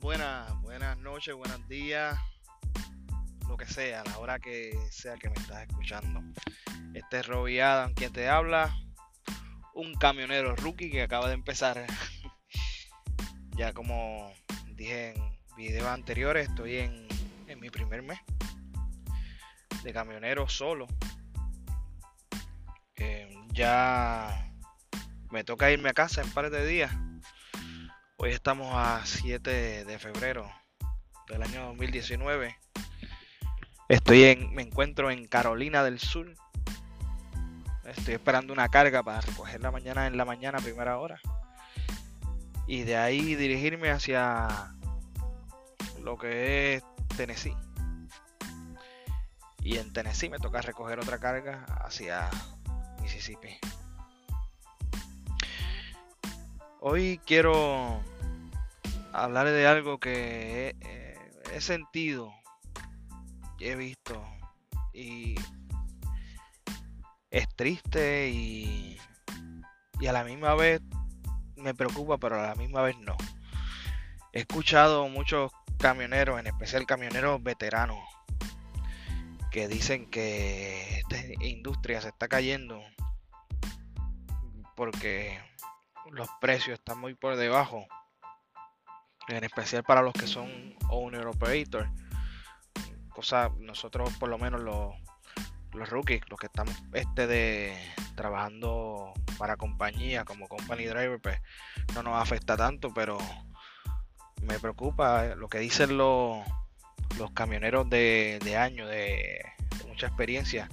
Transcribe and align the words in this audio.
buenas, 0.00 0.60
buenas, 0.62 0.96
noches, 0.98 1.34
buenos 1.34 1.68
días, 1.68 2.16
lo 3.48 3.56
que 3.56 3.66
sea, 3.66 4.02
la 4.04 4.18
hora 4.18 4.38
que 4.38 4.72
sea 4.90 5.16
que 5.16 5.28
me 5.28 5.34
estás 5.34 5.68
escuchando. 5.68 6.20
Este 6.94 7.20
es 7.20 7.26
Robbie 7.26 7.60
Adam 7.60 7.92
quien 7.92 8.12
te 8.12 8.28
habla, 8.28 8.74
un 9.74 9.94
camionero 9.94 10.56
rookie 10.56 10.90
que 10.90 11.02
acaba 11.02 11.28
de 11.28 11.34
empezar. 11.34 11.84
ya 13.56 13.72
como 13.72 14.32
dije 14.68 15.14
en 15.14 15.38
videos 15.56 15.88
anteriores, 15.88 16.48
estoy 16.48 16.76
en, 16.76 17.06
en 17.48 17.60
mi 17.60 17.68
primer 17.68 18.02
mes 18.02 18.18
de 19.82 19.92
camionero 19.92 20.48
solo. 20.48 20.86
Eh, 22.96 23.28
ya 23.52 24.52
me 25.30 25.44
toca 25.44 25.70
irme 25.70 25.90
a 25.90 25.94
casa 25.94 26.22
en 26.22 26.30
par 26.30 26.50
de 26.50 26.64
días 26.66 26.92
Hoy 28.24 28.30
estamos 28.30 28.68
a 28.72 29.04
7 29.04 29.84
de 29.84 29.98
febrero 29.98 30.48
del 31.26 31.42
año 31.42 31.66
2019. 31.66 32.56
Estoy 33.88 34.22
en, 34.22 34.54
me 34.54 34.62
encuentro 34.62 35.10
en 35.10 35.26
Carolina 35.26 35.82
del 35.82 35.98
Sur. 35.98 36.32
Estoy 37.84 38.14
esperando 38.14 38.52
una 38.52 38.68
carga 38.68 39.02
para 39.02 39.22
recogerla 39.22 39.72
mañana 39.72 40.06
en 40.06 40.16
la 40.16 40.24
mañana, 40.24 40.58
primera 40.58 41.00
hora. 41.00 41.18
Y 42.68 42.84
de 42.84 42.96
ahí 42.96 43.34
dirigirme 43.34 43.90
hacia 43.90 44.72
lo 46.00 46.16
que 46.16 46.76
es 46.76 46.84
Tennessee. 47.16 47.56
Y 49.64 49.78
en 49.78 49.92
Tennessee 49.92 50.30
me 50.30 50.38
toca 50.38 50.62
recoger 50.62 51.00
otra 51.00 51.18
carga 51.18 51.64
hacia 51.84 52.30
Mississippi. 53.00 53.58
Hoy 56.78 57.20
quiero 57.24 58.00
hablar 59.12 59.46
de 59.46 59.66
algo 59.66 59.98
que 59.98 60.74
he, 61.52 61.60
sentido, 61.60 62.32
he 63.60 63.76
visto 63.76 64.20
y 64.92 65.36
es 67.30 67.48
triste 67.54 68.30
y, 68.30 68.98
y 70.00 70.06
a 70.06 70.12
la 70.12 70.24
misma 70.24 70.54
vez 70.54 70.80
me 71.56 71.74
preocupa, 71.74 72.18
pero 72.18 72.40
a 72.40 72.48
la 72.48 72.54
misma 72.54 72.82
vez 72.82 72.96
no. 72.98 73.16
He 74.32 74.40
escuchado 74.40 75.08
muchos 75.08 75.52
camioneros, 75.78 76.40
en 76.40 76.46
especial 76.46 76.86
camioneros 76.86 77.42
veteranos, 77.42 78.00
que 79.50 79.68
dicen 79.68 80.10
que 80.10 81.00
esta 81.00 81.44
industria 81.44 82.00
se 82.00 82.08
está 82.08 82.28
cayendo 82.28 82.80
porque 84.74 85.38
los 86.10 86.28
precios 86.40 86.78
están 86.78 86.98
muy 86.98 87.14
por 87.14 87.36
debajo 87.36 87.86
en 89.28 89.44
especial 89.44 89.82
para 89.84 90.02
los 90.02 90.12
que 90.12 90.26
son 90.26 90.74
owner 90.88 91.26
operator. 91.26 91.88
Cosa, 93.10 93.50
nosotros 93.58 94.12
por 94.18 94.28
lo 94.28 94.38
menos 94.38 94.60
los, 94.62 94.94
los 95.72 95.88
rookies, 95.88 96.22
los 96.28 96.38
que 96.38 96.46
estamos 96.46 96.74
este 96.92 97.26
de 97.26 97.76
trabajando 98.14 99.12
para 99.38 99.56
compañía 99.56 100.24
como 100.24 100.48
company 100.48 100.84
driver, 100.84 101.20
pues 101.20 101.38
no 101.94 102.02
nos 102.02 102.20
afecta 102.20 102.56
tanto, 102.56 102.92
pero 102.94 103.18
me 104.42 104.58
preocupa 104.58 105.34
lo 105.34 105.48
que 105.48 105.58
dicen 105.58 105.96
los, 105.96 106.44
los 107.18 107.30
camioneros 107.32 107.88
de, 107.88 108.38
de 108.42 108.56
años, 108.56 108.88
de, 108.88 109.40
mucha 109.88 110.06
experiencia, 110.06 110.68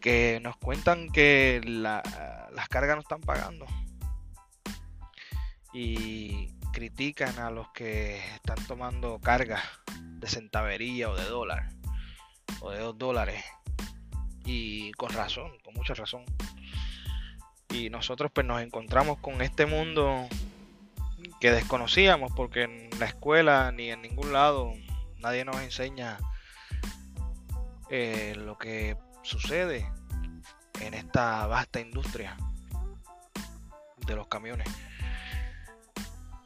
que 0.00 0.40
nos 0.42 0.56
cuentan 0.56 1.08
que 1.10 1.60
las 1.64 2.68
cargas 2.68 2.96
no 2.96 3.02
están 3.02 3.20
pagando. 3.20 3.66
Y 5.72 6.54
critican 6.74 7.38
a 7.38 7.50
los 7.50 7.68
que 7.70 8.18
están 8.34 8.56
tomando 8.66 9.20
cargas 9.20 9.62
de 10.18 10.26
centavería 10.26 11.08
o 11.08 11.16
de 11.16 11.24
dólar 11.24 11.68
o 12.60 12.72
de 12.72 12.80
dos 12.80 12.98
dólares 12.98 13.44
y 14.44 14.90
con 14.92 15.10
razón, 15.10 15.52
con 15.64 15.72
mucha 15.74 15.94
razón. 15.94 16.24
Y 17.70 17.90
nosotros 17.90 18.32
pues 18.34 18.44
nos 18.44 18.60
encontramos 18.60 19.18
con 19.18 19.40
este 19.40 19.66
mundo 19.66 20.26
que 21.40 21.52
desconocíamos 21.52 22.32
porque 22.34 22.64
en 22.64 22.90
la 22.98 23.06
escuela 23.06 23.70
ni 23.70 23.90
en 23.90 24.02
ningún 24.02 24.32
lado 24.32 24.72
nadie 25.20 25.44
nos 25.44 25.56
enseña 25.60 26.18
eh, 27.88 28.34
lo 28.36 28.58
que 28.58 28.96
sucede 29.22 29.88
en 30.80 30.94
esta 30.94 31.46
vasta 31.46 31.80
industria 31.80 32.36
de 34.06 34.16
los 34.16 34.26
camiones. 34.26 34.68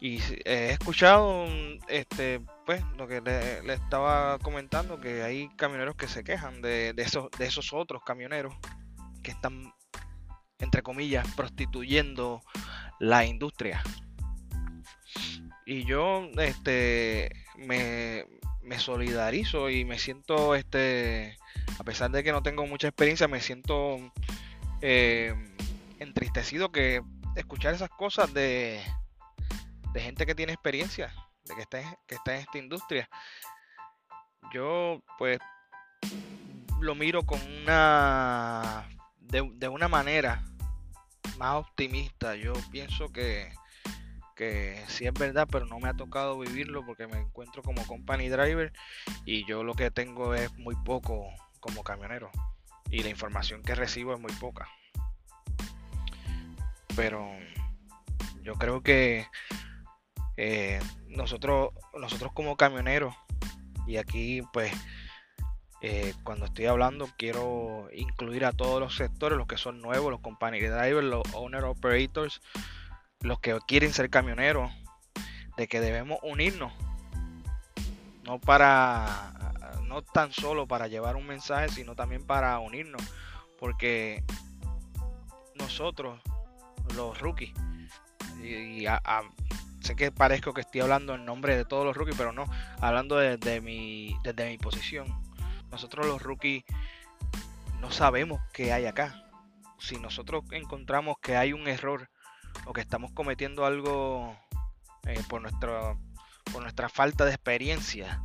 Y 0.01 0.21
he 0.45 0.71
escuchado, 0.71 1.47
este, 1.89 2.41
pues, 2.65 2.83
lo 2.97 3.09
que 3.09 3.21
le, 3.21 3.73
estaba 3.73 4.39
comentando, 4.39 5.01
que 5.01 5.23
hay 5.23 5.49
camioneros 5.57 5.97
que 5.97 6.07
se 6.07 6.23
quejan 6.23 6.63
de, 6.63 6.95
esos, 6.97 7.29
de 7.37 7.47
esos 7.47 7.73
otros 7.73 8.03
camioneros 8.05 8.55
que 9.23 9.33
están, 9.33 9.75
entre 10.61 10.83
comillas, 10.83 11.27
prostituyendo 11.35 12.41
la 13.01 13.25
industria. 13.25 13.83
Y 15.67 15.85
yo, 15.85 16.29
este, 16.39 17.31
me, 17.57 18.25
solidarizo 18.79 19.69
y 19.69 19.85
me 19.85 19.99
siento, 19.99 20.55
este, 20.55 21.37
a 21.79 21.83
pesar 21.85 22.13
de 22.13 22.23
que 22.23 22.31
no 22.31 22.43
tengo 22.43 22.67
mucha 22.67 22.87
experiencia, 22.87 23.27
me 23.27 23.41
siento 23.41 23.99
eh, 24.81 25.35
entristecido 25.99 26.71
que 26.71 27.03
escuchar 27.35 27.75
esas 27.75 27.91
cosas 27.91 28.33
de 28.33 28.81
de 29.93 30.01
gente 30.01 30.27
que 30.27 30.35
tiene 30.35 30.53
experiencia, 30.53 31.13
de 31.45 31.55
que 31.55 31.63
está, 31.63 31.99
que 32.07 32.15
está 32.15 32.35
en 32.35 32.41
esta 32.41 32.59
industria. 32.59 33.09
Yo 34.53 35.03
pues 35.19 35.39
lo 36.81 36.95
miro 36.95 37.25
con 37.25 37.41
una 37.63 38.89
de, 39.21 39.69
una 39.69 39.89
manera 39.89 40.45
más 41.39 41.57
optimista. 41.57 42.35
Yo 42.37 42.53
pienso 42.71 43.09
que, 43.09 43.53
que 44.37 44.83
sí 44.89 45.07
es 45.07 45.15
verdad, 45.15 45.49
pero 45.51 45.67
no 45.67 45.79
me 45.79 45.89
ha 45.89 45.95
tocado 45.95 46.39
vivirlo 46.39 46.85
porque 46.85 47.07
me 47.07 47.19
encuentro 47.19 47.63
como 47.63 47.87
company 47.87 48.29
driver 48.29 48.73
y 49.25 49.45
yo 49.47 49.65
lo 49.65 49.75
que 49.75 49.91
tengo 49.91 50.35
es 50.35 50.53
muy 50.59 50.77
poco 50.85 51.29
como 51.61 51.83
camionero 51.83 52.31
y 52.91 53.03
la 53.03 53.11
información 53.11 53.63
que 53.63 53.75
recibo 53.75 54.15
es 54.15 54.21
muy 54.21 54.33
poca. 54.35 54.69
Pero 56.97 57.29
yo 58.43 58.55
creo 58.55 58.83
que 58.83 59.27
eh, 60.41 60.79
nosotros, 61.09 61.71
nosotros 61.99 62.31
como 62.33 62.57
camioneros, 62.57 63.13
y 63.89 63.97
aquí 63.97 64.41
pues 64.53 64.73
eh, 65.81 66.15
cuando 66.23 66.47
estoy 66.47 66.67
hablando 66.67 67.09
quiero 67.19 67.89
incluir 67.93 68.45
a 68.45 68.53
todos 68.53 68.79
los 68.79 68.95
sectores, 68.95 69.37
los 69.37 69.49
que 69.49 69.57
son 69.57 69.81
nuevos, 69.81 70.13
los 70.13 70.21
company 70.21 70.61
drivers, 70.61 71.05
los 71.05 71.25
owner 71.35 71.65
operators, 71.65 72.41
los 73.21 73.41
que 73.41 73.59
quieren 73.67 73.93
ser 73.93 74.11
camioneros, 74.11 74.71
de 75.57 75.67
que 75.67 75.81
debemos 75.81 76.21
unirnos, 76.23 76.73
no 78.23 78.39
para, 78.39 79.33
no 79.89 80.03
tan 80.03 80.33
solo 80.33 80.69
para 80.69 80.87
llevar 80.87 81.17
un 81.17 81.27
mensaje, 81.27 81.69
sino 81.69 81.97
también 81.97 82.25
para 82.25 82.61
unirnos, 82.61 83.03
porque 83.59 84.23
nosotros, 85.57 86.21
los 86.95 87.19
rookies, 87.19 87.53
y, 88.41 88.87
a, 88.87 89.03
sé 89.81 89.97
que 89.97 90.11
parezco 90.11 90.55
que 90.55 90.63
estoy 90.63 90.81
hablando 90.81 91.15
en 91.15 91.25
nombre 91.25 91.57
de 91.57 91.65
todos 91.65 91.85
los 91.85 91.97
rookies, 91.97 92.17
pero 92.17 92.33
no, 92.33 92.47
hablando 92.81 93.17
desde 93.17 93.61
mi, 93.61 94.17
desde 94.23 94.49
mi 94.49 94.59
posición. 94.59 95.07
Nosotros 95.71 96.07
los 96.07 96.23
rookies 96.23 96.65
no 97.81 97.91
sabemos 97.91 98.41
qué 98.53 98.73
hay 98.73 98.87
acá. 98.87 99.25
Si 99.79 99.97
nosotros 99.97 100.45
encontramos 100.51 101.17
que 101.21 101.37
hay 101.37 101.53
un 101.53 101.69
error 101.69 102.11
o 102.67 102.73
que 102.73 102.81
estamos 102.81 103.13
cometiendo 103.13 103.65
algo 103.65 104.37
eh, 105.07 105.23
por, 105.29 105.41
nuestro, 105.41 105.99
por 106.53 106.63
nuestra 106.63 106.89
falta 106.89 107.25
de 107.25 107.31
experiencia, 107.31 108.23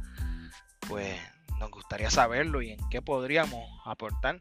pues 0.87 1.19
nos 1.59 1.69
gustaría 1.69 2.09
saberlo 2.09 2.61
y 2.61 2.71
en 2.71 2.89
qué 2.89 3.01
podríamos 3.01 3.63
aportar 3.85 4.39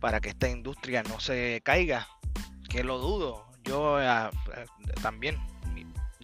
para 0.00 0.20
que 0.20 0.30
esta 0.30 0.48
industria 0.48 1.02
no 1.02 1.20
se 1.20 1.60
caiga, 1.64 2.06
que 2.68 2.84
lo 2.84 2.98
dudo. 2.98 3.46
Yo 3.64 4.00
eh, 4.00 4.30
eh, 4.56 4.66
también 5.02 5.38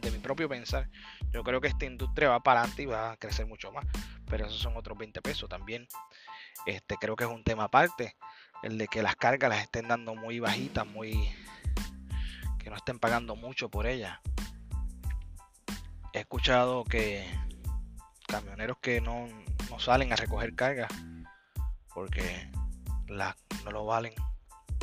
de 0.00 0.10
mi 0.10 0.18
propio 0.18 0.48
pensar, 0.48 0.88
yo 1.30 1.42
creo 1.42 1.60
que 1.60 1.68
esta 1.68 1.84
industria 1.84 2.30
va 2.30 2.42
para 2.42 2.60
adelante 2.60 2.82
y 2.82 2.86
va 2.86 3.12
a 3.12 3.16
crecer 3.16 3.46
mucho 3.46 3.72
más. 3.72 3.86
Pero 4.26 4.46
esos 4.46 4.58
son 4.58 4.76
otros 4.76 4.96
20 4.98 5.20
pesos 5.22 5.48
también. 5.48 5.86
Este, 6.66 6.96
creo 6.96 7.16
que 7.16 7.24
es 7.24 7.30
un 7.30 7.44
tema 7.44 7.64
aparte. 7.64 8.16
El 8.62 8.78
de 8.78 8.86
que 8.88 9.02
las 9.02 9.16
cargas 9.16 9.50
las 9.50 9.62
estén 9.62 9.88
dando 9.88 10.14
muy 10.14 10.40
bajitas, 10.40 10.86
muy. 10.86 11.12
que 12.58 12.70
no 12.70 12.76
estén 12.76 12.98
pagando 12.98 13.36
mucho 13.36 13.70
por 13.70 13.86
ellas. 13.86 14.18
He 16.12 16.20
escuchado 16.20 16.84
que 16.84 17.26
camioneros 18.26 18.78
que 18.78 19.00
no, 19.00 19.26
no 19.70 19.78
salen 19.78 20.12
a 20.12 20.16
recoger 20.16 20.54
cargas 20.54 20.90
porque 21.92 22.48
las 23.08 23.34
no 23.64 23.72
lo 23.72 23.84
valen 23.84 24.14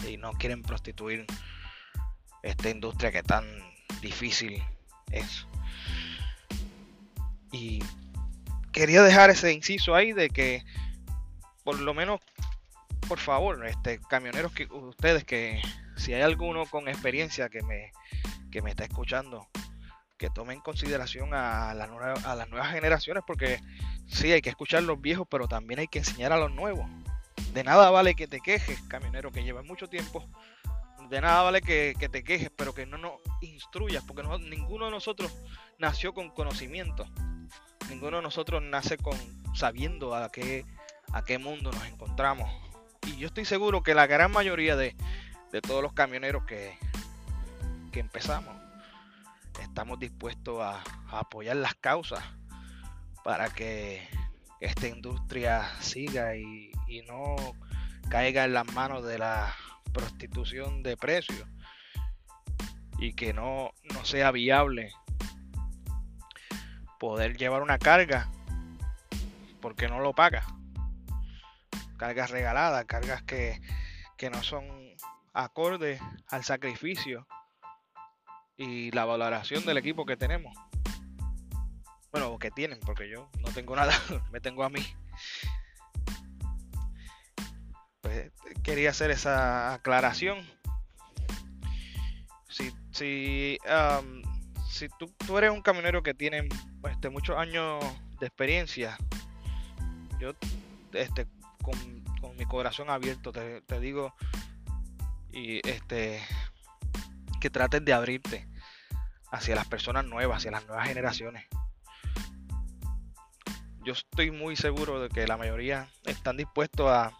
y 0.07 0.17
no 0.17 0.33
quieren 0.33 0.61
prostituir 0.61 1.25
esta 2.43 2.69
industria 2.69 3.11
que 3.11 3.23
tan 3.23 3.45
difícil 4.01 4.61
eso. 5.11 5.47
Y 7.51 7.79
quería 8.71 9.01
dejar 9.01 9.29
ese 9.29 9.53
inciso 9.53 9.95
ahí 9.95 10.13
de 10.13 10.29
que 10.29 10.63
por 11.63 11.79
lo 11.79 11.93
menos, 11.93 12.21
por 13.09 13.19
favor, 13.19 13.65
este, 13.65 13.99
camioneros 14.09 14.53
que 14.53 14.67
ustedes 14.67 15.25
que 15.25 15.61
si 15.97 16.13
hay 16.13 16.21
alguno 16.21 16.65
con 16.65 16.87
experiencia 16.87 17.49
que 17.49 17.61
me, 17.61 17.91
que 18.51 18.61
me 18.61 18.69
está 18.69 18.85
escuchando, 18.85 19.47
que 20.17 20.29
tome 20.29 20.53
en 20.53 20.61
consideración 20.61 21.33
a, 21.33 21.73
la 21.73 21.85
a 22.23 22.35
las 22.35 22.49
nuevas 22.49 22.71
generaciones, 22.71 23.23
porque 23.27 23.59
sí, 24.07 24.31
hay 24.31 24.41
que 24.41 24.49
escuchar 24.49 24.79
a 24.79 24.85
los 24.85 25.01
viejos, 25.01 25.27
pero 25.29 25.49
también 25.49 25.81
hay 25.81 25.87
que 25.87 25.99
enseñar 25.99 26.31
a 26.31 26.37
los 26.37 26.53
nuevos. 26.53 26.89
De 27.53 27.63
nada 27.63 27.89
vale 27.89 28.15
que 28.15 28.27
te 28.27 28.39
quejes, 28.39 28.81
camionero, 28.83 29.31
que 29.31 29.43
lleva 29.43 29.61
mucho 29.61 29.87
tiempo. 29.87 30.25
De 31.09 31.21
nada 31.21 31.43
vale 31.43 31.61
que, 31.61 31.95
te 32.11 32.23
quejes, 32.23 32.49
pero 32.55 32.73
que 32.73 32.85
no 32.85 32.97
nos 32.97 33.13
instruyas, 33.41 34.03
porque 34.03 34.23
ninguno 34.39 34.85
de 34.85 34.91
nosotros 34.91 35.33
nació 35.79 36.13
con 36.13 36.29
conocimiento. 36.29 37.07
Ninguno 37.89 38.17
de 38.17 38.23
nosotros 38.23 38.61
nace 38.61 38.97
con 38.97 39.17
sabiendo 39.55 40.15
a 40.15 40.31
qué, 40.31 40.65
a 41.13 41.23
qué 41.23 41.37
mundo 41.37 41.71
nos 41.71 41.85
encontramos. 41.85 42.49
Y 43.07 43.17
yo 43.17 43.27
estoy 43.27 43.45
seguro 43.45 43.83
que 43.83 43.95
la 43.95 44.07
gran 44.07 44.31
mayoría 44.31 44.75
de, 44.75 44.95
de 45.51 45.61
todos 45.61 45.81
los 45.81 45.93
camioneros 45.93 46.43
que, 46.43 46.77
que 47.91 48.01
empezamos 48.01 48.57
estamos 49.61 49.99
dispuestos 49.99 50.59
a, 50.61 50.83
apoyar 51.09 51.55
las 51.55 51.75
causas 51.75 52.23
para 53.23 53.49
que 53.49 54.07
esta 54.59 54.87
industria 54.87 55.69
siga 55.79 56.35
y, 56.35 56.71
no 57.07 57.35
caiga 58.09 58.45
en 58.45 58.53
las 58.53 58.65
manos 58.73 59.05
de 59.05 59.19
la 59.19 59.53
prostitución 59.87 60.83
de 60.83 60.97
precios 60.97 61.47
y 62.99 63.13
que 63.13 63.33
no, 63.33 63.71
no 63.93 64.05
sea 64.05 64.31
viable 64.31 64.91
poder 66.99 67.37
llevar 67.37 67.61
una 67.61 67.77
carga 67.77 68.29
porque 69.61 69.87
no 69.87 69.99
lo 69.99 70.13
paga. 70.13 70.45
Cargas 71.97 72.29
regaladas, 72.29 72.85
cargas 72.85 73.23
que, 73.23 73.59
que 74.17 74.29
no 74.29 74.43
son 74.43 74.65
acordes 75.33 76.01
al 76.29 76.43
sacrificio 76.43 77.27
y 78.55 78.91
la 78.91 79.05
valoración 79.05 79.65
del 79.65 79.77
equipo 79.77 80.05
que 80.05 80.17
tenemos. 80.17 80.55
Bueno, 82.11 82.37
que 82.39 82.51
tienen, 82.51 82.79
porque 82.79 83.09
yo 83.09 83.29
no 83.39 83.51
tengo 83.51 83.75
nada, 83.75 83.93
me 84.31 84.39
tengo 84.39 84.63
a 84.63 84.69
mí. 84.69 84.81
Pues 88.07 88.31
quería 88.63 88.91
hacer 88.91 89.11
esa 89.11 89.73
aclaración. 89.73 90.37
Si, 92.47 92.71
si, 92.91 93.57
si 94.69 94.87
tú, 94.97 95.13
tú, 95.25 95.37
eres 95.37 95.51
un 95.51 95.61
camionero 95.61 96.01
que 96.03 96.13
tiene 96.13 96.47
este, 96.89 97.09
muchos 97.09 97.37
años 97.37 97.83
de 98.21 98.27
experiencia, 98.27 98.97
yo 100.21 100.31
este, 100.93 101.27
con, 101.61 101.75
mi 102.37 102.45
corazón 102.45 102.89
abierto 102.89 103.33
te, 103.33 103.61
te 103.61 103.79
digo 103.79 104.13
y 105.31 105.67
este 105.67 106.23
que 107.41 107.49
trates 107.49 107.83
de 107.83 107.93
abrirte 107.93 108.47
hacia 109.31 109.55
las 109.55 109.67
personas 109.67 110.05
nuevas, 110.05 110.37
hacia 110.37 110.51
las 110.51 110.65
nuevas 110.65 110.87
generaciones. 110.87 111.45
Yo 113.83 113.93
estoy 113.93 114.31
muy 114.31 114.55
seguro 114.55 115.01
de 115.01 115.09
que 115.09 115.27
la 115.27 115.35
mayoría 115.35 115.89
están 116.05 116.37
dispuestos 116.37 116.89
a, 116.89 117.11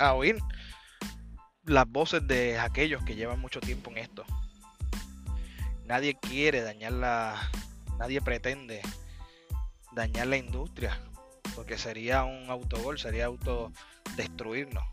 oír 0.00 0.38
las 1.64 1.88
voces 1.88 2.26
de 2.26 2.58
aquellos 2.58 3.02
que 3.04 3.14
llevan 3.14 3.40
mucho 3.40 3.60
tiempo 3.60 3.90
en 3.90 3.98
esto. 3.98 4.24
Nadie 5.86 6.14
quiere 6.14 6.62
dañar 6.62 6.92
la, 6.92 7.50
nadie 7.98 8.20
pretende 8.20 8.80
dañar 9.92 10.28
la 10.28 10.36
industria, 10.36 10.98
porque 11.54 11.78
sería 11.78 12.24
un 12.24 12.48
autogol, 12.50 12.98
sería 12.98 13.26
autodestruirnos. 13.26 14.84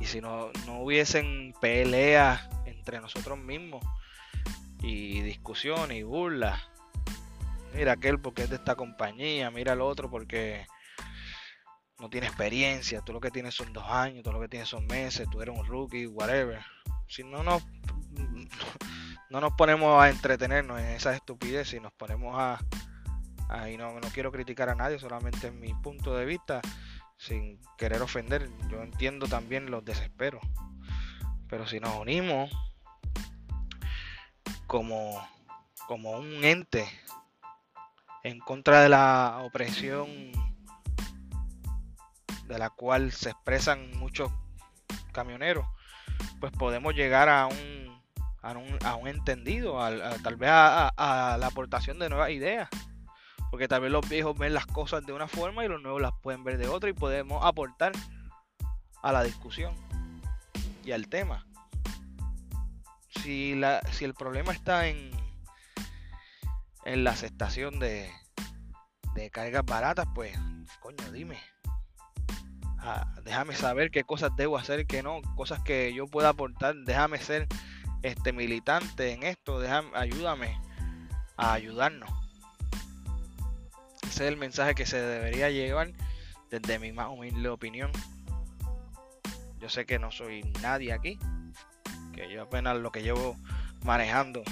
Y 0.00 0.06
si 0.06 0.20
no, 0.20 0.50
no 0.66 0.80
hubiesen 0.80 1.54
peleas 1.60 2.48
entre 2.66 3.00
nosotros 3.00 3.38
mismos 3.38 3.84
y 4.80 5.20
discusiones 5.22 5.98
y 5.98 6.02
burlas. 6.02 6.60
Mira 7.74 7.92
aquel 7.92 8.18
porque 8.18 8.42
es 8.42 8.50
de 8.50 8.56
esta 8.56 8.76
compañía, 8.76 9.50
mira 9.50 9.72
el 9.72 9.80
otro 9.80 10.10
porque 10.10 10.66
no 11.98 12.08
tiene 12.08 12.26
experiencia, 12.28 13.00
tú 13.00 13.12
lo 13.12 13.20
que 13.20 13.30
tienes 13.30 13.54
son 13.54 13.72
dos 13.72 13.84
años, 13.88 14.22
tú 14.22 14.32
lo 14.32 14.40
que 14.40 14.48
tienes 14.48 14.68
son 14.68 14.86
meses, 14.86 15.28
tú 15.30 15.42
eres 15.42 15.56
un 15.56 15.66
rookie, 15.66 16.06
whatever. 16.06 16.60
Si 17.08 17.24
no 17.24 17.42
nos, 17.42 17.64
no 19.30 19.40
nos 19.40 19.52
ponemos 19.54 20.00
a 20.00 20.08
entretenernos 20.08 20.78
en 20.78 20.86
esas 20.86 21.16
estupideces 21.16 21.74
y 21.74 21.80
nos 21.80 21.92
ponemos 21.92 22.36
a, 22.38 22.58
y 23.68 23.76
no, 23.76 23.98
no 23.98 24.08
quiero 24.12 24.30
criticar 24.30 24.68
a 24.68 24.74
nadie, 24.74 24.98
solamente 24.98 25.48
en 25.48 25.58
mi 25.58 25.74
punto 25.74 26.14
de 26.14 26.24
vista, 26.24 26.60
sin 27.16 27.60
querer 27.76 28.00
ofender, 28.02 28.48
yo 28.70 28.82
entiendo 28.82 29.26
también 29.26 29.70
los 29.70 29.84
desesperos. 29.84 30.42
Pero 31.48 31.66
si 31.66 31.80
nos 31.80 31.96
unimos 31.96 32.50
como, 34.66 35.26
como 35.88 36.12
un 36.12 36.44
ente 36.44 36.86
en 38.22 38.38
contra 38.38 38.82
de 38.82 38.90
la 38.90 39.40
opresión 39.42 40.30
de 42.48 42.58
la 42.58 42.70
cual 42.70 43.12
se 43.12 43.30
expresan 43.30 43.96
muchos 43.98 44.30
camioneros, 45.12 45.66
pues 46.40 46.52
podemos 46.52 46.94
llegar 46.94 47.28
a 47.28 47.46
un, 47.46 48.02
a 48.42 48.52
un, 48.52 48.78
a 48.84 48.96
un 48.96 49.08
entendido, 49.08 49.78
tal 50.22 50.36
vez 50.36 50.50
a, 50.50 50.88
a, 50.88 51.38
la 51.38 51.46
aportación 51.46 51.98
de 51.98 52.08
nuevas 52.08 52.30
ideas. 52.30 52.68
Porque 53.50 53.68
tal 53.68 53.80
vez 53.80 53.90
los 53.90 54.06
viejos 54.08 54.36
ven 54.36 54.52
las 54.52 54.66
cosas 54.66 55.06
de 55.06 55.12
una 55.12 55.26
forma 55.26 55.64
y 55.64 55.68
los 55.68 55.80
nuevos 55.80 56.02
las 56.02 56.12
pueden 56.22 56.44
ver 56.44 56.58
de 56.58 56.68
otra 56.68 56.90
y 56.90 56.92
podemos 56.92 57.44
aportar 57.44 57.92
a 59.02 59.12
la 59.12 59.22
discusión 59.22 59.74
y 60.84 60.92
al 60.92 61.08
tema 61.08 61.46
si, 63.22 63.54
la, 63.54 63.80
si 63.92 64.04
el 64.04 64.14
problema 64.14 64.52
está 64.52 64.86
en, 64.88 65.10
en 66.84 67.04
la 67.04 67.10
aceptación 67.10 67.78
de, 67.78 68.10
de 69.14 69.30
cargas 69.30 69.64
baratas, 69.64 70.06
pues, 70.14 70.36
coño, 70.80 71.12
dime. 71.12 71.38
Déjame 73.24 73.54
saber 73.54 73.90
qué 73.90 74.04
cosas 74.04 74.30
debo 74.36 74.56
hacer, 74.56 74.86
qué 74.86 75.02
no, 75.02 75.20
cosas 75.36 75.60
que 75.62 75.92
yo 75.92 76.06
pueda 76.06 76.30
aportar. 76.30 76.74
Déjame 76.74 77.18
ser 77.18 77.46
este 78.02 78.32
militante 78.32 79.12
en 79.12 79.22
esto, 79.22 79.60
déjame, 79.60 79.90
ayúdame 79.94 80.58
a 81.36 81.52
ayudarnos. 81.52 82.10
Ese 84.02 84.24
es 84.24 84.32
el 84.32 84.36
mensaje 84.36 84.74
que 84.74 84.86
se 84.86 85.00
debería 85.00 85.50
llevar 85.50 85.92
desde 86.50 86.78
mi 86.78 86.92
más 86.92 87.08
humilde 87.08 87.48
opinión. 87.48 87.90
Yo 89.60 89.68
sé 89.68 89.84
que 89.86 89.98
no 89.98 90.10
soy 90.10 90.42
nadie 90.62 90.92
aquí, 90.92 91.18
que 92.14 92.32
yo 92.32 92.42
apenas 92.42 92.76
lo 92.78 92.90
que 92.90 93.02
llevo 93.02 93.36
manejando. 93.84 94.42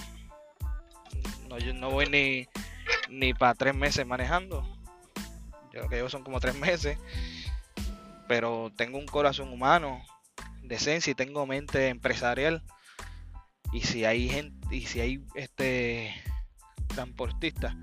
No, 1.48 1.58
yo 1.58 1.72
no 1.72 1.90
voy 1.90 2.06
ni, 2.06 2.46
ni 3.08 3.32
para 3.32 3.54
tres 3.54 3.74
meses 3.74 4.06
manejando. 4.06 4.62
Yo 5.72 5.82
lo 5.82 5.88
que 5.88 5.96
llevo 5.96 6.08
son 6.08 6.24
como 6.24 6.40
tres 6.40 6.54
meses. 6.56 6.98
Pero 8.28 8.72
tengo 8.76 8.98
un 8.98 9.06
corazón 9.06 9.52
humano, 9.52 10.02
decencia 10.62 11.10
y 11.10 11.14
tengo 11.14 11.46
mente 11.46 11.88
empresarial. 11.88 12.62
Y 13.72 13.82
si 13.82 14.04
hay 14.04 14.28
gente, 14.28 14.74
y 14.74 14.86
si 14.86 15.00
hay 15.00 15.24
este 15.34 16.14
transportistas 16.88 17.74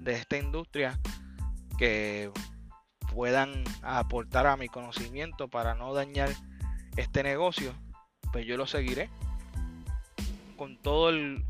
de 0.00 0.14
esta 0.14 0.36
industria 0.36 0.98
que 1.78 2.30
puedan 3.14 3.64
aportar 3.82 4.46
a 4.46 4.56
mi 4.56 4.68
conocimiento 4.68 5.48
para 5.48 5.74
no 5.74 5.94
dañar 5.94 6.30
este 6.96 7.22
negocio, 7.22 7.74
pues 8.32 8.46
yo 8.46 8.56
lo 8.56 8.66
seguiré 8.66 9.10
con 10.56 10.76
todo 10.76 11.08
el, 11.08 11.44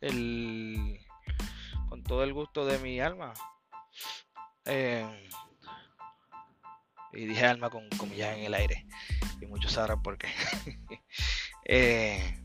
el, 0.00 1.00
con 1.88 2.02
todo 2.04 2.22
el 2.22 2.32
gusto 2.32 2.64
de 2.64 2.78
mi 2.78 3.00
alma. 3.00 3.34
Eh, 4.64 5.28
y 7.12 7.26
dije 7.26 7.44
alma 7.44 7.70
con 7.70 7.88
comillas 7.90 8.36
en 8.36 8.44
el 8.44 8.54
aire. 8.54 8.86
Y 9.40 9.46
muchos 9.46 9.72
sabrán 9.72 10.02
por 10.02 10.18
qué. 10.18 10.28
Eh, 11.72 12.36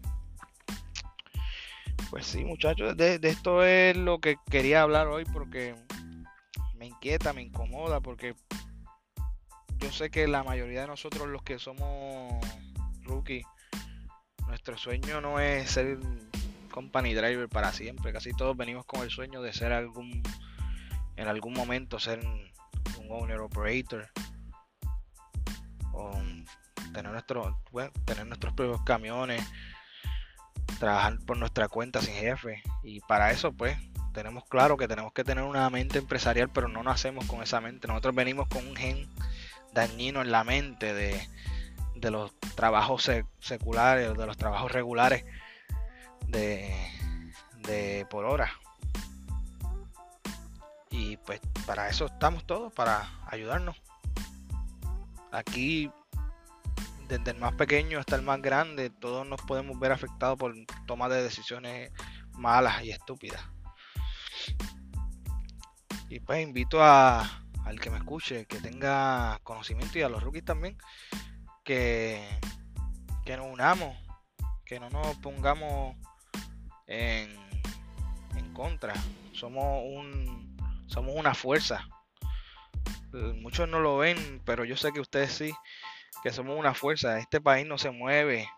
pues 2.11 2.27
sí, 2.27 2.43
muchachos, 2.43 2.95
de, 2.95 3.17
de, 3.17 3.29
esto 3.29 3.63
es 3.63 3.97
lo 3.97 4.19
que 4.19 4.35
quería 4.51 4.83
hablar 4.83 5.07
hoy 5.07 5.25
porque 5.25 5.73
me 6.77 6.85
inquieta, 6.85 7.33
me 7.33 7.41
incomoda, 7.41 8.01
porque 8.01 8.35
yo 9.79 9.91
sé 9.91 10.11
que 10.11 10.27
la 10.27 10.43
mayoría 10.43 10.81
de 10.81 10.87
nosotros 10.87 11.27
los 11.27 11.41
que 11.41 11.57
somos 11.57 12.39
rookie, 13.01 13.41
nuestro 14.47 14.77
sueño 14.77 15.21
no 15.21 15.39
es 15.39 15.71
ser 15.71 15.97
company 16.69 17.15
driver 17.15 17.49
para 17.49 17.71
siempre. 17.71 18.13
Casi 18.13 18.31
todos 18.33 18.55
venimos 18.55 18.85
con 18.85 19.01
el 19.01 19.09
sueño 19.09 19.41
de 19.41 19.53
ser 19.53 19.71
algún, 19.71 20.21
en 21.15 21.27
algún 21.27 21.53
momento 21.53 21.99
ser 21.99 22.19
un 22.19 23.11
owner 23.11 23.39
operator 23.39 24.07
o 25.95 26.11
tener 26.93 27.11
nuestro, 27.11 27.61
tener 28.05 28.25
nuestros 28.27 28.53
propios 28.53 28.81
camiones, 28.83 29.43
trabajar 30.79 31.19
por 31.25 31.37
nuestra 31.37 31.67
cuenta 31.67 32.01
sin 32.01 32.13
jefe 32.13 32.61
y 32.83 32.99
para 33.01 33.31
eso 33.31 33.51
pues 33.53 33.77
tenemos 34.15 34.45
claro 34.45 34.77
que 34.77 34.87
tenemos 34.87 35.11
que 35.11 35.25
tener 35.25 35.43
una 35.43 35.69
mente 35.69 35.99
empresarial, 35.99 36.49
pero 36.49 36.69
no 36.69 36.81
nacemos 36.83 37.25
con 37.25 37.43
esa 37.43 37.59
mente. 37.59 37.87
Nosotros 37.87 38.15
venimos 38.15 38.47
con 38.47 38.65
un 38.65 38.75
gen 38.75 39.09
dañino 39.73 40.21
en 40.21 40.31
la 40.31 40.45
mente 40.45 40.93
de, 40.93 41.27
los 42.09 42.33
trabajos 42.55 43.11
seculares, 43.39 44.17
de 44.17 44.25
los 44.25 44.37
trabajos 44.37 44.71
regulares 44.71 45.25
de, 46.27 46.73
de 47.67 48.07
por 48.09 48.23
hora. 48.23 48.51
Y 50.89 51.17
pues 51.17 51.41
para 51.65 51.89
eso 51.89 52.05
estamos 52.05 52.45
todos, 52.45 52.71
para 52.71 53.09
ayudarnos. 53.27 53.75
Aquí, 55.35 55.91
desde 57.09 57.31
el 57.31 57.37
más 57.37 57.53
pequeño 57.55 57.99
hasta 57.99 58.15
el 58.15 58.21
más 58.21 58.41
grande, 58.41 58.89
todos 58.89 59.27
nos 59.27 59.41
podemos 59.41 59.77
ver 59.79 59.91
afectados 59.91 60.37
por 60.37 60.55
toma 60.87 61.09
de 61.09 61.21
decisiones 61.21 61.91
malas 62.31 62.83
y 62.83 62.91
estúpidas. 62.91 63.41
Y 66.09 66.19
pues 66.21 66.41
invito 66.41 66.81
a, 66.81 67.21
al 67.65 67.79
que 67.79 67.89
me 67.89 67.97
escuche, 67.97 68.45
que 68.45 68.59
tenga 68.59 69.39
conocimiento 69.43 69.99
y 69.99 70.03
a 70.03 70.09
los 70.09 70.23
rookies 70.23 70.45
también, 70.45 70.77
que, 71.63 72.25
que 73.25 73.35
nos 73.35 73.47
unamos, 73.47 73.97
que 74.63 74.79
no 74.79 74.89
nos 74.89 75.17
pongamos 75.17 75.97
en, 76.87 77.35
en 78.35 78.53
contra. 78.53 78.93
Somos 79.33 79.83
un 79.83 80.55
somos 80.87 81.13
una 81.15 81.33
fuerza. 81.33 81.87
Muchos 83.15 83.69
no 83.69 83.79
lo 83.79 83.97
ven, 83.97 84.41
pero 84.45 84.65
yo 84.65 84.75
sé 84.75 84.91
que 84.91 84.99
ustedes 84.99 85.31
sí, 85.31 85.53
que 86.21 86.31
somos 86.31 86.59
una 86.59 86.73
fuerza. 86.73 87.17
Este 87.17 87.39
país 87.39 87.65
no 87.65 87.77
se 87.77 87.91
mueve. 87.91 88.49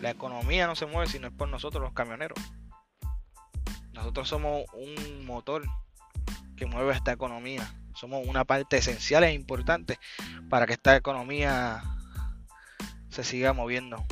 La 0.00 0.10
economía 0.10 0.66
no 0.66 0.74
se 0.74 0.86
mueve 0.86 1.10
si 1.10 1.18
no 1.18 1.28
es 1.28 1.34
por 1.34 1.48
nosotros 1.48 1.82
los 1.82 1.92
camioneros. 1.92 2.38
Nosotros 3.92 4.28
somos 4.28 4.64
un 4.72 5.26
motor 5.26 5.64
que 6.56 6.64
mueve 6.64 6.94
esta 6.94 7.12
economía. 7.12 7.74
Somos 7.94 8.26
una 8.26 8.44
parte 8.44 8.78
esencial 8.78 9.24
e 9.24 9.34
importante 9.34 9.98
para 10.48 10.66
que 10.66 10.72
esta 10.72 10.96
economía 10.96 11.82
se 13.10 13.22
siga 13.22 13.52
moviendo. 13.52 14.02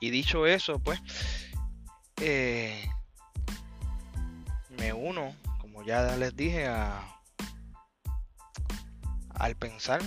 Y 0.00 0.08
dicho 0.08 0.46
eso, 0.46 0.78
pues, 0.78 1.00
eh, 2.20 2.88
me 4.78 4.94
uno, 4.94 5.34
como 5.60 5.82
ya 5.82 6.16
les 6.16 6.34
dije, 6.34 6.66
a, 6.66 7.17
al 9.38 9.56
pensar 9.56 10.00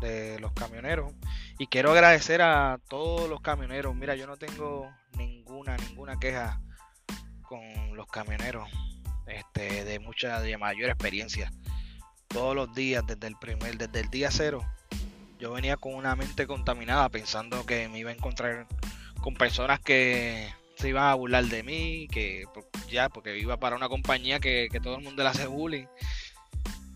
de 0.00 0.38
los 0.40 0.52
camioneros. 0.52 1.12
Y 1.58 1.66
quiero 1.66 1.92
agradecer 1.92 2.42
a 2.42 2.80
todos 2.88 3.28
los 3.28 3.40
camioneros. 3.40 3.94
Mira, 3.94 4.14
yo 4.16 4.26
no 4.26 4.36
tengo 4.36 4.90
ninguna, 5.16 5.76
ninguna 5.76 6.18
queja 6.18 6.60
con 7.42 7.96
los 7.96 8.06
camioneros 8.08 8.68
este, 9.26 9.84
de 9.84 9.98
mucha, 9.98 10.40
de 10.40 10.56
mayor 10.58 10.90
experiencia. 10.90 11.50
Todos 12.28 12.54
los 12.56 12.74
días, 12.74 13.04
desde 13.06 13.28
el 13.28 13.36
primer, 13.36 13.78
desde 13.78 14.00
el 14.00 14.10
día 14.10 14.30
cero, 14.30 14.64
yo 15.38 15.52
venía 15.52 15.76
con 15.76 15.94
una 15.94 16.16
mente 16.16 16.46
contaminada 16.46 17.08
pensando 17.08 17.64
que 17.64 17.88
me 17.88 17.98
iba 17.98 18.10
a 18.10 18.14
encontrar 18.14 18.66
con 19.20 19.34
personas 19.34 19.80
que 19.80 20.52
se 20.76 20.88
iban 20.88 21.04
a 21.04 21.14
burlar 21.14 21.44
de 21.44 21.62
mí, 21.62 22.08
que 22.10 22.44
ya, 22.90 23.08
porque 23.08 23.38
iba 23.38 23.56
para 23.58 23.76
una 23.76 23.88
compañía 23.88 24.40
que, 24.40 24.68
que 24.70 24.80
todo 24.80 24.96
el 24.96 25.04
mundo 25.04 25.22
le 25.22 25.28
hace 25.28 25.46
bullying. 25.46 25.86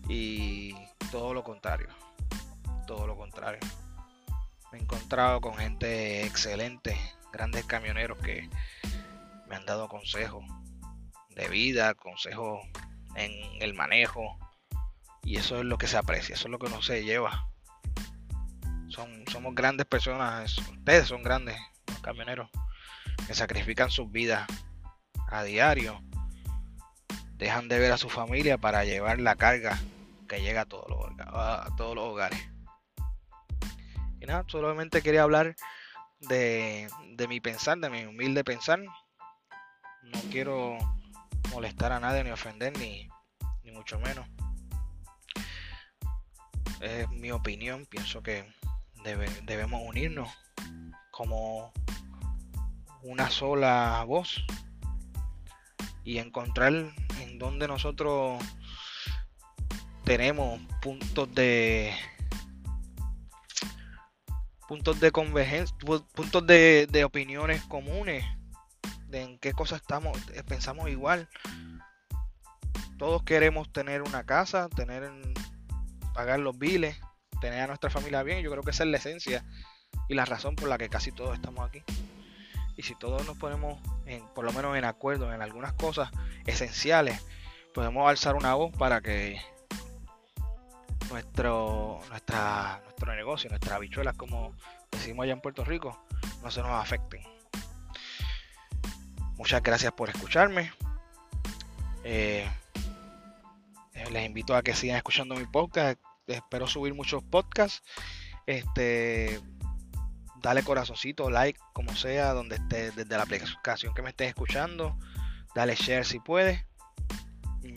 Y 0.09 0.73
todo 1.11 1.33
lo 1.33 1.43
contrario, 1.43 1.87
todo 2.85 3.07
lo 3.07 3.17
contrario. 3.17 3.59
Me 4.71 4.77
he 4.77 4.81
encontrado 4.81 5.41
con 5.41 5.55
gente 5.55 6.25
excelente, 6.25 6.97
grandes 7.33 7.65
camioneros 7.65 8.19
que 8.19 8.49
me 9.47 9.55
han 9.55 9.65
dado 9.65 9.87
consejos 9.87 10.43
de 11.31 11.47
vida, 11.47 11.95
consejos 11.95 12.59
en 13.15 13.31
el 13.61 13.73
manejo. 13.73 14.37
Y 15.23 15.37
eso 15.37 15.57
es 15.57 15.65
lo 15.65 15.77
que 15.77 15.87
se 15.87 15.97
aprecia, 15.97 16.35
eso 16.35 16.47
es 16.47 16.51
lo 16.51 16.59
que 16.59 16.69
no 16.69 16.81
se 16.81 17.03
lleva. 17.03 17.49
Son, 18.89 19.25
somos 19.31 19.55
grandes 19.55 19.87
personas, 19.87 20.57
ustedes 20.57 21.07
son 21.07 21.23
grandes, 21.23 21.57
camioneros, 22.01 22.49
que 23.27 23.33
sacrifican 23.33 23.89
sus 23.89 24.11
vidas 24.11 24.47
a 25.29 25.43
diario. 25.43 26.01
Dejan 27.37 27.67
de 27.67 27.79
ver 27.79 27.91
a 27.91 27.97
su 27.97 28.09
familia 28.09 28.57
para 28.57 28.83
llevar 28.83 29.19
la 29.19 29.35
carga 29.35 29.79
que 30.29 30.41
llega 30.41 30.61
a 30.61 30.65
todos 30.65 30.89
los, 30.89 31.27
a 31.33 31.67
todos 31.75 31.95
los 31.95 32.05
hogares. 32.05 32.39
Y 34.21 34.25
nada, 34.25 34.45
solamente 34.47 35.01
quería 35.01 35.23
hablar 35.23 35.55
de, 36.21 36.87
de 37.15 37.27
mi 37.27 37.41
pensar, 37.41 37.77
de 37.79 37.89
mi 37.89 38.05
humilde 38.05 38.45
pensar. 38.45 38.79
No 38.79 40.19
quiero 40.31 40.77
molestar 41.51 41.91
a 41.91 41.99
nadie 41.99 42.23
ni 42.23 42.31
ofender 42.31 42.77
ni, 42.77 43.09
ni 43.63 43.71
mucho 43.71 43.99
menos. 43.99 44.25
Es 46.79 47.09
mi 47.09 47.31
opinión, 47.31 47.85
pienso 47.85 48.23
que 48.23 48.45
debemos 49.43 49.81
unirnos 49.85 50.29
como 51.11 51.73
una 53.03 53.29
sola 53.29 54.03
voz 54.07 54.45
y 56.03 56.19
encontrar 56.19 56.73
en 57.21 57.39
donde 57.39 57.67
nosotros 57.67 58.41
tenemos 60.09 60.59
puntos 60.81 61.31
de 61.35 61.93
puntos 64.67 64.99
de 64.99 65.11
convergencia, 65.11 65.77
puntos 66.15 66.47
de, 66.47 67.03
opiniones 67.05 67.61
comunes, 67.65 68.25
de 69.05 69.21
en 69.21 69.37
qué 69.37 69.53
cosas 69.53 69.81
estamos, 69.81 70.17
eh, 70.33 70.41
pensamos 70.41 70.89
igual. 70.89 71.29
Todos 72.97 73.21
queremos 73.21 73.71
tener 73.71 74.01
una 74.01 74.23
casa, 74.23 74.67
tener 74.69 75.07
pagar 76.15 76.39
los 76.39 76.57
biles, 76.57 76.99
tener 77.39 77.61
a 77.61 77.67
nuestra 77.67 77.91
familia 77.91 78.23
bien. 78.23 78.41
Yo 78.41 78.49
creo 78.49 78.63
que 78.63 78.71
esa 78.71 78.85
es 78.85 78.89
la 78.89 78.97
esencia 78.97 79.45
y 80.07 80.15
la 80.15 80.25
razón 80.25 80.55
por 80.55 80.69
la 80.69 80.79
que 80.79 80.89
casi 80.89 81.11
todos 81.11 81.35
estamos 81.35 81.69
aquí. 81.69 81.83
Y 82.77 82.81
si 82.81 82.95
todos 82.95 83.27
nos 83.27 83.37
ponemos, 83.37 83.79
en, 84.07 84.27
por 84.29 84.43
lo 84.43 84.53
menos 84.53 84.75
en 84.75 84.85
acuerdo 84.85 85.31
en 85.31 85.43
algunas 85.43 85.73
cosas 85.73 86.09
esenciales, 86.47 87.23
podemos 87.75 88.09
alzar 88.09 88.33
una 88.33 88.55
voz 88.55 88.75
para 88.75 89.01
que 89.01 89.39
nuestro, 91.09 91.99
nuestra, 92.09 92.81
nuestro 92.83 93.15
negocio, 93.15 93.49
nuestras 93.49 93.75
habichuelas, 93.75 94.15
como 94.15 94.55
decimos 94.91 95.23
allá 95.23 95.33
en 95.33 95.41
Puerto 95.41 95.63
Rico, 95.63 96.05
no 96.43 96.51
se 96.51 96.61
nos 96.61 96.71
afecten. 96.71 97.21
Muchas 99.37 99.63
gracias 99.63 99.93
por 99.93 100.09
escucharme. 100.09 100.71
Eh, 102.03 102.49
les 104.11 104.25
invito 104.25 104.55
a 104.55 104.63
que 104.63 104.73
sigan 104.73 104.97
escuchando 104.97 105.35
mi 105.35 105.45
podcast. 105.45 105.99
Espero 106.27 106.67
subir 106.67 106.93
muchos 106.93 107.23
podcasts. 107.23 107.81
Este, 108.45 109.39
dale 110.41 110.63
corazoncito, 110.63 111.29
like, 111.29 111.59
como 111.73 111.95
sea, 111.95 112.33
donde 112.33 112.55
esté, 112.55 112.91
desde 112.91 113.17
la 113.17 113.23
aplicación 113.23 113.93
que 113.93 114.01
me 114.01 114.09
estés 114.09 114.29
escuchando. 114.29 114.97
Dale 115.55 115.75
share 115.75 116.05
si 116.05 116.19
puedes. 116.19 116.65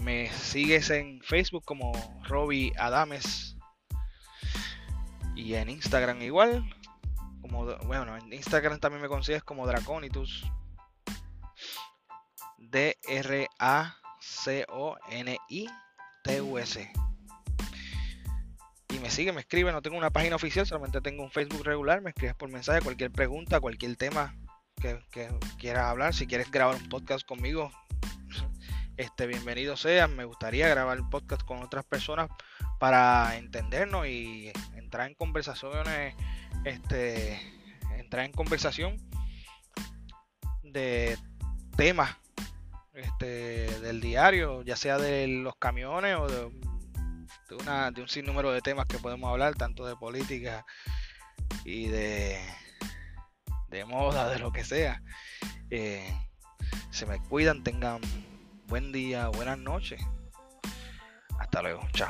Me 0.02 0.30
sigues 0.32 0.90
en 0.90 1.20
Facebook 1.22 1.64
como 1.64 1.92
Robbie 2.24 2.72
Adames. 2.78 3.56
Y 5.34 5.54
en 5.54 5.70
Instagram 5.70 6.20
igual. 6.22 6.64
Como, 7.40 7.64
bueno, 7.86 8.16
en 8.16 8.32
Instagram 8.32 8.80
también 8.80 9.02
me 9.02 9.08
consigues 9.08 9.42
como 9.42 9.66
Draconitus. 9.66 10.44
D-R-A-C-O-N-I-T-U-S 12.58 14.02
y 18.92 18.98
me 18.98 19.10
sigue, 19.10 19.32
me 19.32 19.40
escribe, 19.40 19.72
no 19.72 19.80
tengo 19.80 19.96
una 19.96 20.10
página 20.10 20.36
oficial, 20.36 20.66
solamente 20.66 21.00
tengo 21.00 21.22
un 21.22 21.30
Facebook 21.30 21.64
regular, 21.64 22.02
me 22.02 22.10
escribes 22.10 22.34
por 22.34 22.50
mensaje, 22.50 22.82
cualquier 22.82 23.10
pregunta, 23.10 23.58
cualquier 23.58 23.96
tema 23.96 24.34
que, 24.80 25.00
quieras 25.58 25.84
hablar, 25.84 26.12
si 26.12 26.26
quieres 26.26 26.50
grabar 26.50 26.76
un 26.76 26.88
podcast 26.88 27.26
conmigo, 27.26 27.72
este 28.96 29.26
bienvenido 29.26 29.76
sea, 29.76 30.08
me 30.08 30.24
gustaría 30.24 30.68
grabar 30.68 31.00
un 31.00 31.10
podcast 31.10 31.42
con 31.42 31.62
otras 31.62 31.84
personas 31.84 32.28
para 32.78 33.36
entendernos 33.36 34.06
y 34.06 34.52
entrar 34.74 35.08
en 35.08 35.14
conversaciones, 35.14 36.14
este, 36.64 37.40
entrar 37.96 38.24
en 38.24 38.32
conversación 38.32 38.96
de 40.62 41.18
temas 41.76 42.16
este, 42.94 43.80
del 43.80 44.00
diario, 44.00 44.62
ya 44.62 44.76
sea 44.76 44.98
de 44.98 45.26
los 45.26 45.56
camiones 45.56 46.16
o 46.16 46.26
de 46.28 46.72
de, 47.92 48.00
un 48.00 48.08
sinnúmero 48.08 48.52
de 48.52 48.60
temas 48.60 48.86
que 48.86 48.98
podemos 48.98 49.30
hablar, 49.30 49.54
tanto 49.54 49.86
de 49.86 49.96
política 49.96 50.64
y 51.64 51.86
de, 51.86 52.40
de 53.68 53.84
moda, 53.84 54.28
de 54.28 54.38
lo 54.38 54.52
que 54.52 54.64
sea. 54.64 55.02
Eh, 55.70 56.12
se 56.90 57.06
me 57.06 57.18
cuidan, 57.20 57.62
tengan 57.62 58.00
buen 58.72 58.90
día, 58.90 59.28
buenas 59.28 59.58
noches. 59.58 60.00
Hasta 61.38 61.60
luego, 61.60 61.82
chao. 61.92 62.08